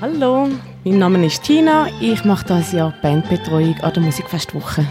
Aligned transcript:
Hallo, 0.00 0.48
mein 0.84 0.98
Name 1.00 1.26
ist 1.26 1.42
Tina. 1.42 1.88
Ich 2.00 2.24
mache 2.24 2.46
das 2.46 2.70
Jahr 2.70 2.94
Bandbetreuung 3.02 3.74
an 3.80 3.92
der 3.92 4.00
Musikfestwoche. 4.04 4.86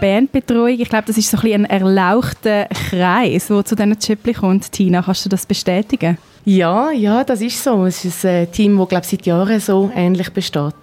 Bandbetreuung, 0.00 0.80
ich 0.80 0.88
glaube, 0.88 1.04
das 1.08 1.18
ist 1.18 1.30
so 1.30 1.36
ein, 1.36 1.52
ein 1.52 1.64
erlauchter 1.66 2.66
Kreis, 2.88 3.48
der 3.48 3.62
zu 3.62 3.74
diesen 3.74 3.98
Chipli 3.98 4.32
kommt. 4.32 4.72
Tina, 4.72 5.02
kannst 5.02 5.26
du 5.26 5.28
das 5.28 5.44
bestätigen? 5.44 6.16
Ja, 6.46 6.90
ja, 6.92 7.24
das 7.24 7.42
ist 7.42 7.62
so. 7.62 7.84
Es 7.84 8.06
ist 8.06 8.24
ein 8.24 8.50
Team, 8.50 8.78
das 8.78 8.88
glaube 8.88 9.06
seit 9.06 9.26
Jahren 9.26 9.60
so 9.60 9.90
ähnlich 9.94 10.30
besteht. 10.30 10.74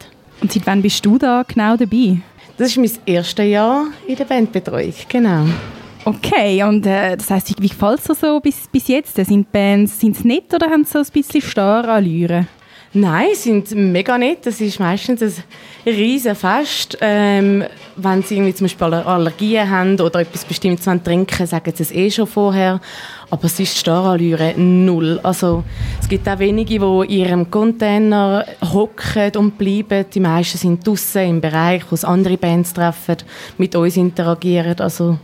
Und 0.41 0.51
seit 0.51 0.67
wann 0.67 0.83
bist 0.83 1.03
du 1.03 1.17
da 1.17 1.43
genau 1.47 1.75
dabei? 1.75 2.17
Das 2.55 2.67
ist 2.67 2.77
mein 2.77 2.91
erstes 3.07 3.47
Jahr 3.47 3.85
in 4.05 4.15
der 4.15 4.25
Bandbetreuung, 4.25 4.93
genau. 5.09 5.45
Okay, 6.03 6.63
und 6.63 6.85
äh, 6.87 7.15
das 7.15 7.29
heisst, 7.29 7.61
wie 7.61 7.67
gefällt 7.67 7.99
es 7.99 8.19
so 8.19 8.39
bis, 8.39 8.67
bis 8.71 8.87
jetzt? 8.87 9.15
Sind 9.15 9.51
Bands 9.51 9.99
sind's 9.99 10.23
nett 10.23 10.51
oder 10.53 10.67
haben 10.67 10.83
sie 10.83 10.93
so 10.93 10.99
ein 10.99 11.05
bisschen 11.13 11.41
starr 11.41 11.87
Allüre? 11.87 12.47
Nein, 12.93 13.27
sie 13.35 13.61
sind 13.63 13.71
mega 13.93 14.17
nett. 14.17 14.45
Das 14.45 14.59
ist 14.59 14.79
meistens 14.79 15.21
ein 15.21 15.33
riesen 15.85 16.35
Fest. 16.35 16.97
Ähm, 16.99 17.63
wenn 17.95 18.23
sie 18.23 18.35
irgendwie 18.35 18.53
zum 18.53 18.65
Beispiel 18.65 18.93
Allergien 18.95 19.69
haben 19.69 19.99
oder 20.01 20.19
etwas 20.19 20.43
Bestimmtes 20.43 20.89
trinken 21.03 21.47
sagen 21.47 21.71
sie 21.73 21.83
es 21.83 21.91
eh 21.91 22.11
schon 22.11 22.27
vorher. 22.27 22.81
Aber 23.29 23.45
es 23.45 23.57
ist 23.61 23.77
Starallüre 23.77 24.55
null. 24.57 25.21
Also, 25.23 25.63
es 26.01 26.09
gibt 26.09 26.27
auch 26.27 26.39
wenige, 26.39 26.79
die 26.79 27.13
in 27.13 27.25
ihrem 27.25 27.49
Container 27.49 28.45
hocken 28.73 29.37
und 29.37 29.57
bleiben. 29.57 30.05
Die 30.13 30.19
meisten 30.19 30.57
sind 30.57 30.85
draußen 30.85 31.21
im 31.21 31.39
Bereich, 31.39 31.83
wo 31.89 32.07
andere 32.07 32.37
Bands 32.37 32.73
treffen, 32.73 33.17
mit 33.57 33.73
uns 33.73 33.95
interagieren. 33.95 34.77
Also, 34.79 35.17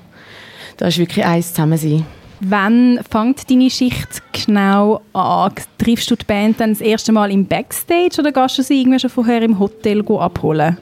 da 0.78 0.88
ist 0.88 0.98
wirklich 0.98 1.26
eins 1.26 1.54
zusammen 1.54 2.06
Wann 2.40 3.00
fängt 3.10 3.50
deine 3.50 3.70
Schicht 3.70 4.22
genau 4.46 5.02
an? 5.12 5.52
Triffst 5.80 6.12
du 6.12 6.16
die 6.16 6.26
Band 6.26 6.60
dann 6.60 6.70
das 6.70 6.82
erste 6.82 7.12
Mal 7.12 7.32
im 7.32 7.48
Backstage 7.48 8.20
oder 8.20 8.32
gehst 8.32 8.60
du 8.60 8.64
sie 8.64 8.82
irgendwie 8.82 9.00
schon 9.00 9.10
vorher 9.10 9.42
im 9.42 9.58
Hotel 9.58 10.04
abholen? 10.08 10.78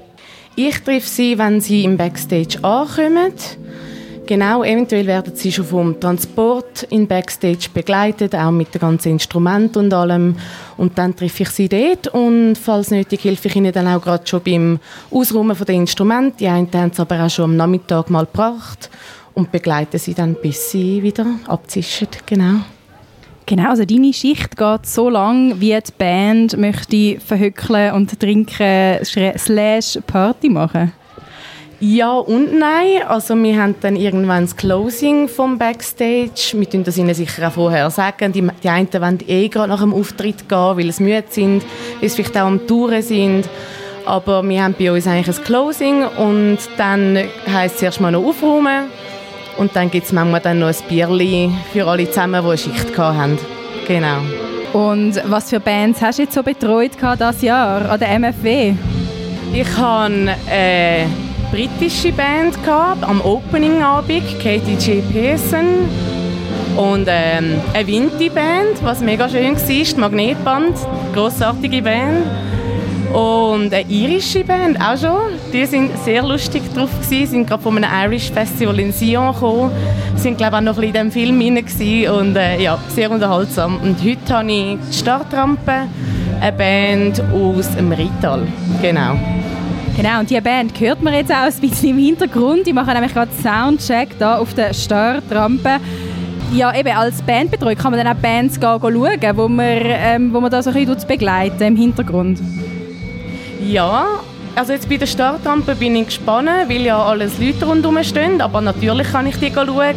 Ich 0.57 0.77
treffe 0.79 1.07
sie, 1.07 1.37
wenn 1.37 1.61
sie 1.61 1.85
im 1.85 1.95
Backstage 1.95 2.61
ankommen. 2.61 3.31
Genau, 4.25 4.63
eventuell 4.63 5.05
werden 5.05 5.35
sie 5.35 5.51
schon 5.51 5.65
vom 5.65 5.99
Transport 5.99 6.83
in 6.89 7.07
Backstage 7.07 7.69
begleitet, 7.73 8.33
auch 8.33 8.51
mit 8.51 8.73
den 8.73 8.81
ganzen 8.81 9.11
Instrumenten 9.11 9.85
und 9.85 9.93
allem. 9.93 10.35
Und 10.77 10.97
dann 10.97 11.15
treffe 11.15 11.43
ich 11.43 11.49
sie 11.49 11.69
dort 11.69 12.07
und 12.07 12.55
falls 12.57 12.89
nötig 12.89 13.23
helfe 13.23 13.47
ich 13.47 13.55
ihnen 13.55 13.71
dann 13.71 13.87
auch 13.87 14.01
gerade 14.01 14.25
schon 14.25 14.41
beim 14.41 14.79
Ausräumen 15.11 15.55
der 15.55 15.75
Instrumente. 15.75 16.37
Die 16.39 16.47
einen 16.47 16.67
haben 16.73 16.91
es 16.91 16.99
aber 16.99 17.23
auch 17.23 17.29
schon 17.29 17.51
am 17.51 17.55
Nachmittag 17.55 18.09
mal 18.09 18.25
gebracht 18.25 18.89
und 19.35 19.51
begleiten 19.51 19.99
sie 19.99 20.13
dann, 20.13 20.35
bis 20.35 20.71
sie 20.71 21.03
wieder 21.03 21.25
abzischen. 21.47 22.07
Genau. 22.25 22.61
Genau, 23.45 23.69
also 23.69 23.85
deine 23.85 24.11
Schicht 24.11 24.57
geht 24.57 24.85
so 24.87 25.07
lang, 25.07 25.59
wie 25.59 25.77
die 25.77 25.91
Band 25.95 26.57
möchte 26.57 27.19
verhöckeln 27.19 27.93
und 27.93 28.19
trinken 28.19 28.97
slash 29.05 29.99
Party 30.07 30.49
machen. 30.49 30.91
Ja 31.79 32.13
und 32.13 32.57
nein. 32.57 33.03
Also 33.07 33.35
wir 33.35 33.61
haben 33.61 33.75
dann 33.81 33.95
irgendwann 33.97 34.45
das 34.45 34.55
Closing 34.55 35.27
vom 35.27 35.59
Backstage. 35.59 36.53
Wir 36.53 36.65
können 36.65 36.85
das 36.85 36.97
ihnen 36.97 37.13
sicher 37.13 37.47
auch 37.47 37.51
vorher 37.51 37.91
sagen. 37.91 38.31
Die, 38.31 38.47
die 38.63 38.69
einen 38.69 38.91
wollen 38.91 39.19
eh 39.27 39.47
gerade 39.49 39.69
nach 39.69 39.81
dem 39.81 39.93
Auftritt 39.93 40.49
gehen, 40.49 40.77
weil 40.77 40.91
sie 40.91 41.03
müde 41.03 41.25
sind, 41.29 41.63
weil 41.99 42.09
sie 42.09 42.15
vielleicht 42.15 42.37
auch 42.37 42.47
am 42.47 42.65
Touren 42.65 43.03
sind. 43.03 43.47
Aber 44.05 44.41
wir 44.47 44.63
haben 44.63 44.75
bei 44.79 44.91
uns 44.91 45.05
eigentlich 45.05 45.37
ein 45.37 45.43
Closing 45.43 46.05
und 46.05 46.57
dann 46.77 47.19
heisst 47.47 47.75
es 47.75 47.83
erstmal 47.83 48.11
noch 48.11 48.23
aufräumen 48.23 48.85
und 49.57 49.75
dann 49.75 49.89
gibt 49.91 50.05
es 50.05 50.11
manchmal 50.11 50.41
dann 50.41 50.59
noch 50.59 50.67
ein 50.67 50.75
Bierli 50.89 51.49
für 51.71 51.87
alle 51.87 52.09
zusammen, 52.09 52.41
die 52.43 52.47
eine 52.47 52.57
Schicht 52.57 52.97
haben. 52.97 53.37
Genau. 53.87 54.17
Und 54.73 55.21
was 55.29 55.49
für 55.49 55.59
Bands 55.59 56.01
hast 56.01 56.19
du 56.19 56.23
jetzt 56.23 56.33
so 56.33 56.43
betreut 56.43 56.91
dieses 56.99 57.41
Jahr 57.41 57.89
an 57.89 57.99
der 57.99 58.19
MFW? 58.19 58.73
Ich 59.53 59.77
hatte 59.77 60.35
eine 60.51 61.07
britische 61.51 62.11
Band 62.11 62.61
gehabt, 62.63 63.03
am 63.03 63.21
Opening-Abend, 63.21 64.39
Katie 64.43 64.73
J. 64.73 65.13
Pearson. 65.13 65.87
Und 66.75 67.07
ähm, 67.07 67.61
eine 67.73 67.87
Vinti-Band, 67.87 68.83
was 68.83 68.99
mega 68.99 69.29
schön 69.29 69.55
war, 69.55 69.65
die 69.65 69.95
Magnetband, 69.95 70.75
grossartige 71.13 71.81
Band. 71.81 72.25
Und 73.15 73.73
eine 73.73 73.89
irische 73.89 74.43
Band 74.43 74.77
auch 74.77 74.97
schon. 74.97 75.39
Die 75.53 75.65
sind 75.65 75.97
sehr 76.03 76.21
lustig 76.21 76.61
drauf 76.73 76.89
gewesen, 76.99 77.31
sind 77.31 77.47
gerade 77.47 77.63
von 77.63 77.81
einem 77.81 77.89
Irish 78.11 78.29
Festival 78.29 78.77
in 78.77 78.91
Sion 78.91 79.33
gekommen, 79.33 79.71
sind 80.17 80.37
glaube 80.37 80.57
auch 80.57 80.61
noch 80.61 80.77
ein 80.77 80.91
bisschen 80.91 81.05
in 81.05 81.11
diesem 81.11 81.39
Film 81.39 81.39
hinein 81.39 82.19
und 82.19 82.35
äh, 82.35 82.61
ja, 82.61 82.77
sehr 82.89 83.09
unterhaltsam. 83.09 83.79
Und 83.81 84.03
heute 84.03 84.33
habe 84.33 84.51
ich 84.51 84.77
die 84.89 84.97
Startrampe, 84.97 85.87
eine 86.41 86.51
Band 86.51 87.21
aus 87.31 87.73
dem 87.73 87.89
Rital, 87.93 88.45
genau. 88.81 89.17
Genau, 89.95 90.19
und 90.19 90.29
diese 90.29 90.41
Band 90.41 90.77
hört 90.77 91.01
man 91.01 91.13
jetzt 91.13 91.31
auch 91.31 91.45
ein 91.45 91.53
bisschen 91.61 91.91
im 91.91 91.97
Hintergrund. 91.97 92.67
Die 92.67 92.73
machen 92.73 92.93
nämlich 92.95 93.13
gerade 93.13 93.31
Soundcheck 93.41 94.09
da 94.19 94.39
auf 94.39 94.53
der 94.55 94.73
Startrampe. 94.73 95.77
Ja, 96.53 96.77
eben 96.77 96.89
als 96.89 97.21
Bandbetreuer 97.21 97.75
kann 97.75 97.93
man 97.93 98.03
dann 98.03 98.13
auch 98.13 98.19
Bands 98.19 98.59
schauen, 98.61 98.81
wo 98.81 99.47
man, 99.47 99.79
ähm, 99.83 100.33
wo 100.33 100.41
man 100.41 100.51
da 100.51 100.61
so 100.61 100.69
ein 100.69 100.85
bisschen 100.85 101.07
begleiten 101.07 101.63
im 101.63 101.77
Hintergrund. 101.77 102.41
Ja, 103.67 104.19
also 104.53 104.73
jetzt 104.73 104.87
bei 104.87 104.97
der 104.97 105.07
Startrampe 105.07 105.73
bin 105.75 105.95
ich 105.95 106.05
gespannt, 106.05 106.49
weil 106.67 106.81
ja 106.81 107.01
alles 107.03 107.39
Leute 107.39 107.65
rundherum 107.65 108.03
stehen, 108.03 108.39
aber 108.39 108.61
natürlich 108.61 109.11
kann 109.11 109.25
ich 109.25 109.37
die 109.37 109.51
schauen. 109.51 109.95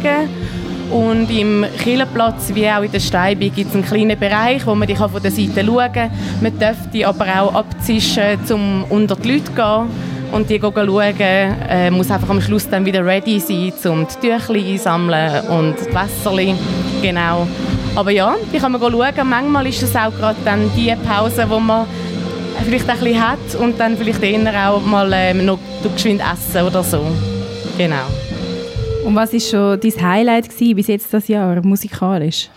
Und 0.89 1.29
im 1.29 1.63
Killenplatz 1.83 2.51
wie 2.55 2.67
auch 2.67 2.81
in 2.81 2.91
der 2.91 2.99
Steibe 2.99 3.49
gibt 3.49 3.69
es 3.69 3.75
einen 3.75 3.85
kleinen 3.85 4.17
Bereich, 4.17 4.65
wo 4.65 4.73
man 4.73 4.87
die 4.87 4.95
von 4.95 5.11
der 5.21 5.29
Seite 5.29 5.63
schauen 5.63 5.93
kann. 5.93 6.09
Man 6.41 6.57
dürfte 6.57 7.07
aber 7.07 7.25
auch 7.41 7.53
abzischen, 7.53 8.39
um 8.51 8.85
unter 8.89 9.15
die 9.15 9.33
Leute 9.33 9.45
zu 9.45 9.51
gehen 9.51 9.87
und 10.31 10.49
die 10.49 10.59
schauen. 10.59 11.19
Äh, 11.19 11.91
muss 11.91 12.09
einfach 12.09 12.29
am 12.29 12.41
Schluss 12.41 12.67
dann 12.67 12.83
wieder 12.85 13.05
ready 13.05 13.39
sein, 13.39 13.71
um 13.91 14.07
die 14.07 14.29
Tücher 14.29 14.55
einsammeln 14.55 15.47
und 15.47 15.75
die 15.79 15.93
Wässerchen. 15.93 16.57
Genau. 17.03 17.47
Aber 17.95 18.09
ja, 18.09 18.35
die 18.51 18.57
kann 18.57 18.71
man 18.71 18.81
schauen. 18.81 19.29
Manchmal 19.29 19.67
ist 19.67 19.83
es 19.83 19.95
auch 19.95 20.11
gerade 20.17 20.39
dann 20.43 20.71
die 20.75 20.95
Pause, 21.07 21.45
wo 21.47 21.59
man 21.59 21.85
vielleicht 22.63 22.89
ein 22.89 22.99
bisschen 22.99 23.27
hat 23.27 23.55
und 23.59 23.79
dann 23.79 23.97
vielleicht 23.97 24.23
eher 24.23 24.69
auch 24.69 24.81
mal 24.81 25.09
ähm, 25.13 25.45
noch 25.45 25.59
geschwind 25.83 26.21
essen 26.21 26.65
oder 26.65 26.83
so. 26.83 27.05
Genau. 27.77 28.05
Und 29.05 29.15
was 29.15 29.33
war 29.33 29.39
schon 29.39 29.79
dein 29.79 30.09
Highlight 30.09 30.49
gewesen, 30.49 30.75
bis 30.75 30.87
jetzt 30.87 31.13
das 31.13 31.27
Jahr, 31.27 31.61
musikalisch? 31.65 32.49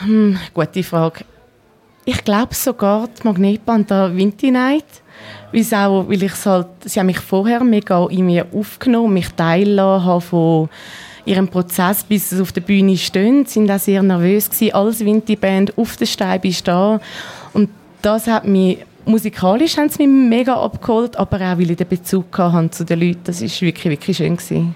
Hm, 0.00 0.38
gute 0.54 0.82
Frage. 0.82 1.24
Ich 2.04 2.24
glaube 2.24 2.54
sogar 2.54 3.08
die 3.08 3.26
Magnetband 3.26 3.90
der 3.90 4.16
Winty 4.16 4.50
Night. 4.50 4.84
Weil's 5.52 5.72
auch, 5.72 6.08
weil 6.08 6.22
ich 6.22 6.32
halt, 6.44 6.66
sie 6.84 6.98
haben 6.98 7.06
mich 7.06 7.20
vorher 7.20 7.62
mega 7.62 8.06
in 8.08 8.26
mir 8.26 8.46
aufgenommen, 8.52 9.14
mich 9.14 9.28
teilhaben 9.28 10.20
von 10.20 10.68
ihrem 11.24 11.46
Prozess, 11.46 12.02
bis 12.02 12.30
sie 12.30 12.40
auf 12.40 12.50
der 12.52 12.62
Bühne 12.62 12.96
stehen. 12.96 13.46
Sie 13.46 13.60
waren 13.60 13.76
auch 13.76 13.80
sehr 13.80 14.02
nervös 14.02 14.50
gewesen, 14.50 14.74
als 14.74 15.04
Winty-Band 15.04 15.78
auf 15.78 15.96
der 15.96 16.06
Steibe 16.06 16.52
stehen. 16.52 16.98
Und 17.52 17.70
das 18.00 18.26
hat 18.26 18.46
mich 18.46 18.78
musikalisch 19.04 19.76
haben 19.76 19.88
sie 19.88 20.06
mich 20.06 20.28
mega 20.28 20.54
abgeholt, 20.54 21.16
aber 21.16 21.36
auch, 21.36 21.58
weil 21.58 21.70
ich 21.70 21.76
den 21.76 21.88
Bezug 21.88 22.36
hatte 22.38 22.70
zu 22.70 22.84
den 22.84 23.00
Leuten. 23.00 23.20
Das 23.24 23.40
war 23.40 23.48
wirklich, 23.48 23.84
wirklich 23.84 24.16
schön. 24.16 24.36
Gewesen. 24.36 24.74